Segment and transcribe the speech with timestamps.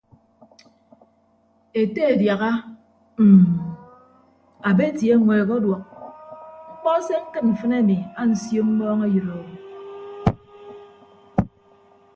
[1.81, 2.51] Ete adiaha
[3.21, 3.43] mm
[4.69, 5.83] abeti eñweek ọduọk
[6.73, 9.35] mkpọ se ñkịd mfịn ami ansio mmọọñeyịdo.